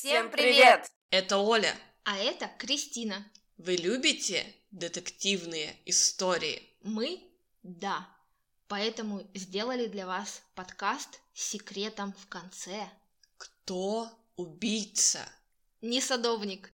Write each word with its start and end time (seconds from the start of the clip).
Всем 0.00 0.30
привет! 0.30 0.88
Это 1.10 1.38
Оля. 1.38 1.74
А 2.04 2.16
это 2.18 2.48
Кристина. 2.56 3.26
Вы 3.56 3.74
любите 3.74 4.46
детективные 4.70 5.74
истории? 5.86 6.62
Мы– 6.84 7.20
да. 7.64 8.08
Поэтому 8.68 9.28
сделали 9.34 9.86
для 9.86 10.06
вас 10.06 10.40
подкаст 10.54 11.20
с 11.34 11.48
секретом 11.48 12.12
в 12.12 12.28
конце. 12.28 12.88
Кто 13.38 14.08
убийца? 14.36 15.28
Не 15.80 16.00
садовник. 16.00 16.72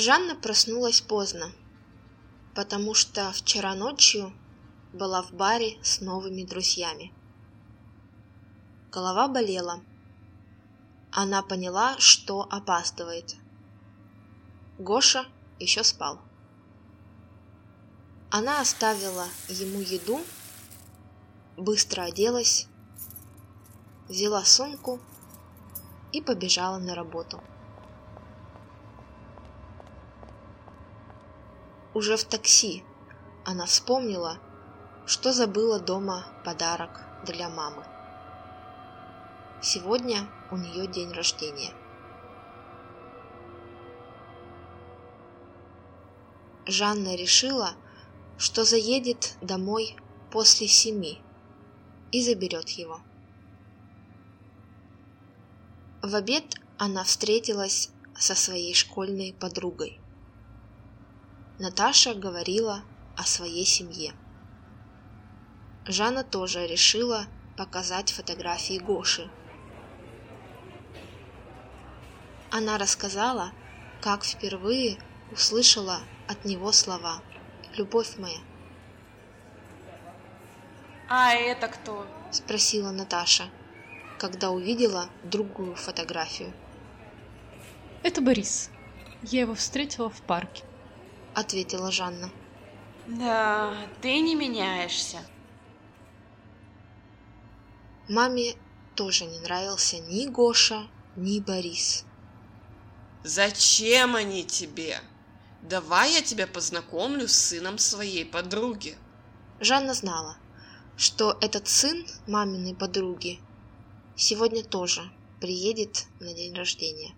Жанна 0.00 0.34
проснулась 0.34 1.02
поздно, 1.02 1.52
потому 2.54 2.94
что 2.94 3.30
вчера 3.32 3.74
ночью 3.74 4.32
была 4.94 5.20
в 5.20 5.32
баре 5.34 5.76
с 5.82 6.00
новыми 6.00 6.42
друзьями. 6.42 7.12
Голова 8.90 9.28
болела. 9.28 9.82
Она 11.12 11.42
поняла, 11.42 11.98
что 11.98 12.48
опаздывает. 12.50 13.36
Гоша 14.78 15.26
еще 15.58 15.84
спал. 15.84 16.18
Она 18.30 18.62
оставила 18.62 19.26
ему 19.48 19.80
еду, 19.80 20.22
быстро 21.58 22.04
оделась, 22.04 22.68
взяла 24.08 24.46
сумку 24.46 24.98
и 26.10 26.22
побежала 26.22 26.78
на 26.78 26.94
работу. 26.94 27.42
Уже 31.92 32.16
в 32.16 32.24
такси 32.24 32.84
она 33.44 33.66
вспомнила, 33.66 34.38
что 35.06 35.32
забыла 35.32 35.80
дома 35.80 36.24
подарок 36.44 37.00
для 37.26 37.48
мамы. 37.48 37.84
Сегодня 39.60 40.28
у 40.50 40.56
нее 40.56 40.86
день 40.86 41.10
рождения. 41.10 41.72
Жанна 46.66 47.16
решила, 47.16 47.72
что 48.38 48.64
заедет 48.64 49.34
домой 49.40 49.96
после 50.30 50.68
семи 50.68 51.20
и 52.12 52.22
заберет 52.22 52.68
его. 52.70 53.00
В 56.02 56.14
обед 56.14 56.44
она 56.78 57.02
встретилась 57.02 57.90
со 58.16 58.34
своей 58.34 58.74
школьной 58.74 59.34
подругой. 59.34 60.00
Наташа 61.60 62.14
говорила 62.14 62.84
о 63.18 63.24
своей 63.24 63.66
семье. 63.66 64.14
Жанна 65.84 66.24
тоже 66.24 66.66
решила 66.66 67.26
показать 67.58 68.10
фотографии 68.10 68.78
Гоши. 68.78 69.30
Она 72.50 72.78
рассказала, 72.78 73.52
как 74.00 74.24
впервые 74.24 74.96
услышала 75.30 76.00
от 76.28 76.46
него 76.46 76.72
слова 76.72 77.22
«Любовь 77.76 78.16
моя». 78.16 78.40
А 81.10 81.34
это 81.34 81.68
кто?– 81.68 82.06
спросила 82.32 82.90
Наташа, 82.90 83.50
когда 84.18 84.48
увидела 84.48 85.10
другую 85.24 85.74
фотографию. 85.74 86.54
Это 88.02 88.22
Борис. 88.22 88.70
Я 89.20 89.40
его 89.40 89.54
встретила 89.54 90.08
в 90.08 90.22
парке.— 90.22 90.64
ответила 91.40 91.90
Жанна. 91.90 92.30
Да, 93.06 93.74
ты 94.00 94.20
не 94.20 94.34
меняешься. 94.34 95.18
Маме 98.08 98.54
тоже 98.94 99.24
не 99.24 99.40
нравился 99.40 99.98
ни 99.98 100.26
Гоша, 100.26 100.88
ни 101.16 101.40
Борис. 101.40 102.04
Зачем 103.24 104.16
они 104.16 104.44
тебе? 104.44 105.00
Давай 105.62 106.12
я 106.14 106.22
тебя 106.22 106.46
познакомлю 106.46 107.28
с 107.28 107.32
сыном 107.32 107.78
своей 107.78 108.24
подруги. 108.24 108.96
Жанна 109.60 109.92
знала, 109.94 110.38
что 110.96 111.36
этот 111.40 111.68
сын 111.68 112.06
маминой 112.26 112.74
подруги 112.74 113.40
сегодня 114.16 114.64
тоже 114.64 115.02
приедет 115.40 116.06
на 116.18 116.32
день 116.32 116.54
рождения. 116.54 117.14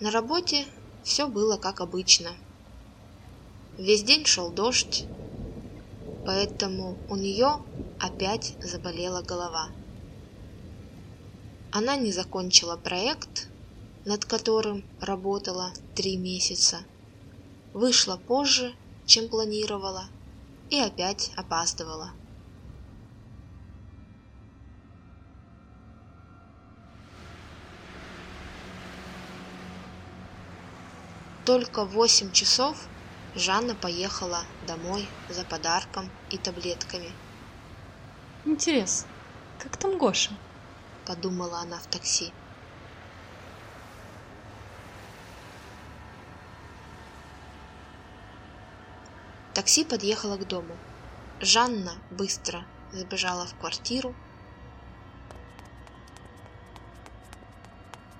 На 0.00 0.12
работе 0.12 0.68
все 1.02 1.26
было 1.26 1.56
как 1.56 1.80
обычно. 1.80 2.38
Весь 3.76 4.04
день 4.04 4.24
шел 4.26 4.52
дождь, 4.52 5.10
поэтому 6.22 7.02
у 7.08 7.16
нее 7.16 7.58
опять 7.98 8.56
заболела 8.60 9.22
голова. 9.22 9.74
Она 11.70 11.96
не 11.96 12.12
закончила 12.12 12.76
проект, 12.76 13.52
над 14.04 14.24
которым 14.24 14.88
работала 15.00 15.74
три 15.94 16.16
месяца, 16.16 16.86
вышла 17.72 18.16
позже, 18.16 18.76
чем 19.04 19.28
планировала, 19.28 20.12
и 20.68 20.78
опять 20.78 21.32
опаздывала. 21.34 22.14
Только 31.48 31.86
в 31.86 31.92
восемь 31.92 32.30
часов 32.30 32.76
Жанна 33.34 33.74
поехала 33.74 34.44
домой 34.66 35.08
за 35.30 35.44
подарком 35.44 36.10
и 36.28 36.36
таблетками. 36.36 37.10
Интересно, 38.44 39.08
как 39.58 39.78
там 39.78 39.96
Гоша? 39.96 40.32
Подумала 41.06 41.60
она 41.60 41.78
в 41.78 41.86
такси. 41.86 42.30
Такси 49.54 49.84
подъехало 49.84 50.36
к 50.36 50.46
дому. 50.46 50.76
Жанна 51.40 51.94
быстро 52.10 52.66
забежала 52.92 53.46
в 53.46 53.54
квартиру. 53.54 54.14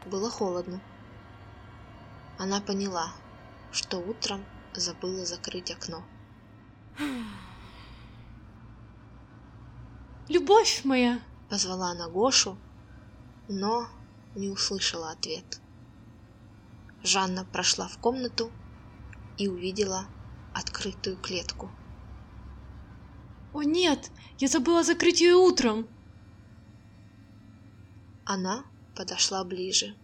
Было 0.07 0.31
холодно. 0.31 0.81
Она 2.41 2.61
поняла, 2.61 3.17
что 3.69 3.99
утром 3.99 4.47
забыла 4.73 5.27
закрыть 5.27 5.73
окно. 5.73 6.09
Любовь 10.29 10.85
моя! 10.85 11.21
Позвала 11.49 11.91
она 11.91 12.09
Гошу, 12.09 12.57
но 13.49 13.89
не 14.35 14.51
услышала 14.51 15.11
ответ. 15.11 15.61
Жанна 17.03 17.45
прошла 17.45 17.89
в 17.89 17.99
комнату 17.99 18.53
и 19.37 19.49
увидела 19.49 20.09
открытую 20.53 21.17
клетку. 21.17 21.73
О 23.53 23.65
нет, 23.65 24.13
я 24.37 24.47
забыла 24.47 24.85
закрыть 24.85 25.21
ее 25.21 25.35
утром. 25.35 25.89
Она 28.25 28.65
подошла 28.95 29.43
ближе. 29.43 29.97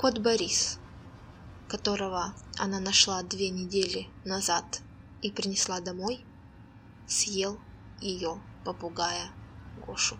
Кот 0.00 0.16
Борис, 0.20 0.80
которого 1.66 2.34
она 2.56 2.80
нашла 2.80 3.22
две 3.22 3.50
недели 3.50 4.08
назад 4.24 4.82
и 5.20 5.30
принесла 5.30 5.80
домой, 5.80 6.26
съел 7.04 7.60
ее 7.98 8.42
попугая 8.64 9.36
Гошу. 9.74 10.18